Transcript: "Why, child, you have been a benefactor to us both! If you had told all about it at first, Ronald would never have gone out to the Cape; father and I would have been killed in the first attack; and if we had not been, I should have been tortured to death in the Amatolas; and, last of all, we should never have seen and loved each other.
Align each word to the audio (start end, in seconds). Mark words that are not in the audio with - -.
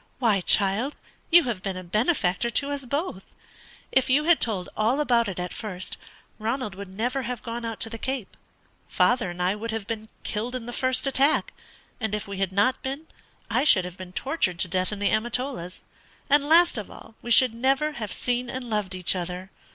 "Why, 0.17 0.41
child, 0.41 0.95
you 1.29 1.43
have 1.43 1.61
been 1.61 1.77
a 1.77 1.83
benefactor 1.83 2.49
to 2.49 2.71
us 2.71 2.85
both! 2.85 3.23
If 3.91 4.09
you 4.09 4.23
had 4.23 4.39
told 4.39 4.67
all 4.75 4.99
about 4.99 5.27
it 5.27 5.37
at 5.39 5.53
first, 5.53 5.95
Ronald 6.39 6.73
would 6.73 6.91
never 6.91 7.21
have 7.21 7.43
gone 7.43 7.65
out 7.65 7.79
to 7.81 7.89
the 7.91 7.99
Cape; 7.99 8.35
father 8.87 9.29
and 9.29 9.39
I 9.39 9.53
would 9.53 9.69
have 9.69 9.85
been 9.85 10.09
killed 10.23 10.55
in 10.55 10.65
the 10.65 10.73
first 10.73 11.05
attack; 11.05 11.53
and 11.99 12.15
if 12.15 12.27
we 12.27 12.39
had 12.39 12.51
not 12.51 12.81
been, 12.81 13.05
I 13.47 13.63
should 13.63 13.85
have 13.85 13.97
been 13.99 14.11
tortured 14.11 14.57
to 14.61 14.67
death 14.67 14.91
in 14.91 14.97
the 14.97 15.11
Amatolas; 15.11 15.83
and, 16.31 16.45
last 16.49 16.79
of 16.79 16.89
all, 16.89 17.13
we 17.21 17.29
should 17.29 17.53
never 17.53 17.91
have 17.91 18.11
seen 18.11 18.49
and 18.49 18.71
loved 18.71 18.95
each 18.95 19.15
other. 19.15 19.51